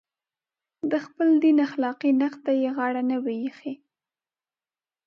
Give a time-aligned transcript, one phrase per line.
[0.91, 3.73] د خپل دین اخلاقي نقد ته یې غاړه نه وي ایښې.